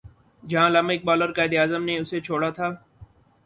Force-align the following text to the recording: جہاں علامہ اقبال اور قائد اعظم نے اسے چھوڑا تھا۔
جہاں 0.43 0.67
علامہ 0.69 0.93
اقبال 0.93 1.19
اور 1.21 1.31
قائد 1.37 1.53
اعظم 1.57 1.83
نے 1.85 1.97
اسے 1.97 2.17
چھوڑا 2.25 2.49
تھا۔ 2.57 2.67